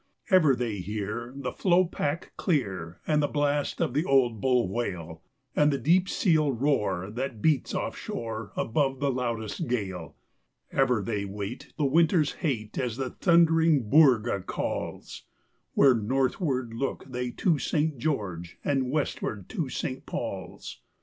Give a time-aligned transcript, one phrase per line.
[0.31, 5.21] Ever they hear the floe pack clear, and the blast of the old bull whale,
[5.55, 10.15] And the deep seal roar that beats off shore above the loudest gale.
[10.71, 15.21] Ever they wait the winter's hate as the thundering_ boorga _calls,
[15.75, 17.99] Where northward look they to St.
[17.99, 20.07] George, and westward to St.
[20.07, 20.81] Paul's.